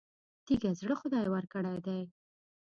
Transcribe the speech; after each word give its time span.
تېږه 0.45 0.71
زړه 0.79 0.95
خدای 1.01 1.27
ورکړی 1.33 1.77
دی. 1.85 2.01